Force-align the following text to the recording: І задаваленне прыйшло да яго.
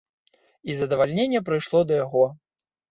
І 0.69 0.77
задаваленне 0.79 1.39
прыйшло 1.51 1.87
да 1.91 2.03
яго. 2.05 2.25